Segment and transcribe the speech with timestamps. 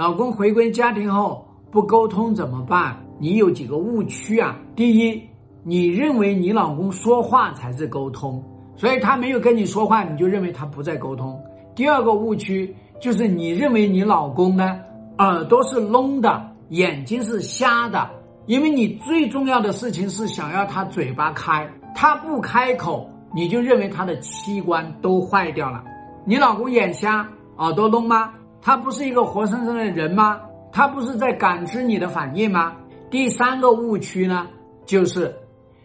[0.00, 2.96] 老公回归家庭后不沟通怎么办？
[3.18, 4.56] 你有几个误区啊？
[4.74, 5.22] 第一，
[5.62, 8.42] 你认为你老公说话才是沟通，
[8.76, 11.38] 所以他没有跟你说话，你就认为他不在沟通。
[11.74, 14.80] 第二个误区就是你认为你老公呢
[15.18, 18.08] 耳朵是聋的，眼睛是瞎的，
[18.46, 25.84] 因为你最重要的事情是想要他嘴巴开，他不开口，你就认为他的器官都坏掉了。
[26.24, 27.28] 你老公眼瞎、
[27.58, 28.32] 耳朵聋吗？
[28.62, 30.40] 他不是一个活生生的人吗？
[30.72, 32.76] 他不是在感知你的反应吗？
[33.10, 34.46] 第三个误区呢，
[34.86, 35.34] 就是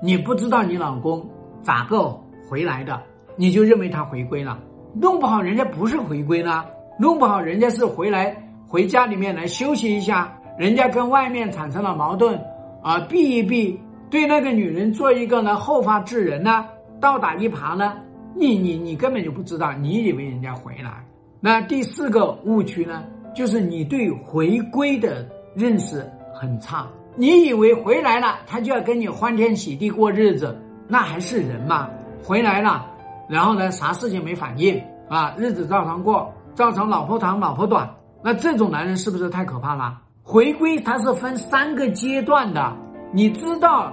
[0.00, 1.28] 你不知道你老公
[1.62, 2.16] 咋个
[2.48, 3.02] 回来的，
[3.36, 4.58] 你就认为他回归了，
[4.94, 6.64] 弄不好人家不是回归呢，
[6.98, 8.36] 弄不好人家是回来
[8.68, 12.38] 回家里面来休息一下，人家跟外面产生了矛盾
[12.82, 13.80] 啊，避一避，
[14.10, 16.66] 对那个女人做一个呢后发制人呢，
[17.00, 17.94] 倒打一耙呢，
[18.36, 21.04] 你你你根本就不知道，你以为人家回来。
[21.40, 25.24] 那第四个误区呢，就是你对回归的
[25.54, 26.86] 认识很差。
[27.14, 31.88] 你以为回来了，他就要跟你欢天喜地过日子，那还是人吗？
[32.24, 32.86] 回来了，
[33.28, 35.34] 然后呢，啥事情没反应啊？
[35.36, 37.88] 日子照常过，照常老婆长老婆短，
[38.22, 39.98] 那这种男人是不是太可怕了？
[40.22, 42.76] 回归他是分三个阶段的，
[43.12, 43.92] 你知道，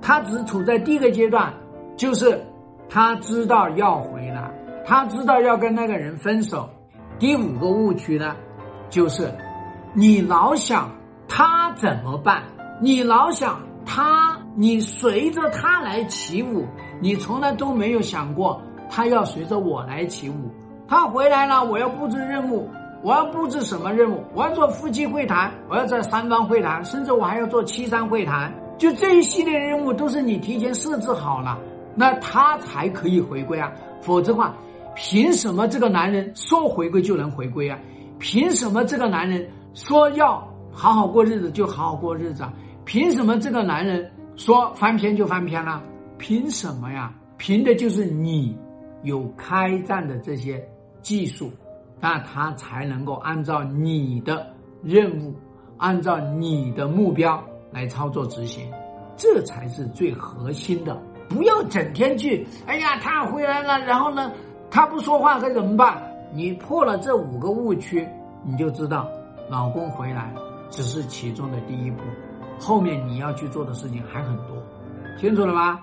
[0.00, 1.52] 他只处在第一个阶段，
[1.96, 2.40] 就是
[2.88, 4.50] 他知道要回来，
[4.84, 6.68] 他知道要跟那个人分手。
[7.18, 8.36] 第五个误区呢，
[8.90, 9.32] 就是
[9.94, 10.90] 你老想
[11.26, 12.42] 他怎么办？
[12.80, 16.66] 你老想他，你随着他来起舞，
[17.00, 20.50] 你从来都没有想过他要随着我来起舞。
[20.86, 22.68] 他回来了，我要布置任务，
[23.02, 24.22] 我要布置什么任务？
[24.34, 28.52] 我要做夫妻会谈，我要在三方会谈，甚至我还要做七三会谈。
[28.76, 31.58] 就这一系列任务都是你提前设置好了，
[31.94, 33.72] 那他才可以回归啊。
[34.02, 34.54] 否则的话，
[34.96, 37.78] 凭什么这个男人说回归就能回归啊？
[38.18, 42.52] 凭什么这个男人说要好好过日子就好好过日子啊？
[42.86, 45.82] 凭什么这个男人说翻篇就翻篇了？
[46.18, 47.12] 凭什么呀？
[47.36, 48.56] 凭的就是你
[49.02, 50.66] 有开战的这些
[51.02, 51.52] 技术，
[52.00, 54.46] 那他才能够按照你的
[54.82, 55.34] 任务，
[55.76, 58.66] 按照你的目标来操作执行，
[59.14, 60.98] 这才是最核心的。
[61.28, 64.32] 不要整天去，哎呀，他回来了，然后呢，
[64.70, 66.02] 他不说话该怎么办？
[66.32, 68.06] 你破了这五个误区，
[68.44, 69.08] 你就知道，
[69.48, 70.32] 老公回来
[70.70, 72.02] 只是其中的第一步。
[72.58, 74.56] 后面你要去做的事情还很多，
[75.18, 75.80] 清楚了吗？